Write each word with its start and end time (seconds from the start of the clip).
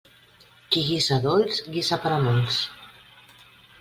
Qui 0.75 0.83
guisa 0.87 1.19
dolç 1.27 1.61
guisa 1.75 1.99
per 2.07 2.15
a 2.17 2.21
molts. 2.25 2.61